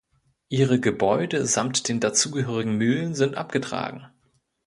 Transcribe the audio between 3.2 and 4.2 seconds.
abgetragen.